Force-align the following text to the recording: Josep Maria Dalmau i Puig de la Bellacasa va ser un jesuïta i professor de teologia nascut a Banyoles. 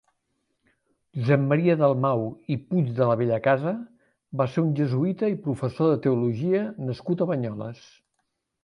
Josep 1.25 1.43
Maria 1.51 1.75
Dalmau 1.81 2.23
i 2.55 2.57
Puig 2.71 2.89
de 3.01 3.11
la 3.11 3.19
Bellacasa 3.21 3.75
va 4.43 4.51
ser 4.55 4.65
un 4.67 4.75
jesuïta 4.81 5.31
i 5.37 5.41
professor 5.47 5.95
de 5.95 6.03
teologia 6.09 6.67
nascut 6.91 7.25
a 7.25 7.31
Banyoles. 7.35 7.89